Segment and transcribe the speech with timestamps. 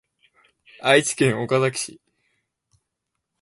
[0.81, 2.01] 愛知県岡崎市